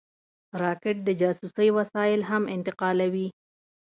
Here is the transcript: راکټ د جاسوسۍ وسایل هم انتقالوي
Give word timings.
راکټ 0.61 0.97
د 1.03 1.09
جاسوسۍ 1.21 1.69
وسایل 1.77 2.21
هم 2.29 2.43
انتقالوي 2.55 3.27